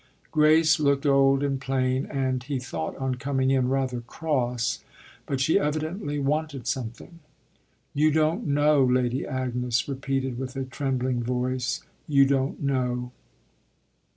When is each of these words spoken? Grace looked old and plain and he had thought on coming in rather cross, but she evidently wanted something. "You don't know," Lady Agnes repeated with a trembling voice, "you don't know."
Grace 0.31 0.79
looked 0.79 1.05
old 1.05 1.43
and 1.43 1.61
plain 1.61 2.07
and 2.07 2.41
he 2.45 2.55
had 2.55 2.63
thought 2.63 2.95
on 2.97 3.13
coming 3.13 3.51
in 3.51 3.67
rather 3.69 4.01
cross, 4.01 4.83
but 5.27 5.39
she 5.39 5.59
evidently 5.59 6.17
wanted 6.17 6.65
something. 6.65 7.19
"You 7.93 8.09
don't 8.09 8.47
know," 8.47 8.83
Lady 8.83 9.27
Agnes 9.27 9.87
repeated 9.87 10.39
with 10.39 10.55
a 10.55 10.63
trembling 10.65 11.21
voice, 11.21 11.83
"you 12.07 12.25
don't 12.25 12.63
know." 12.63 13.11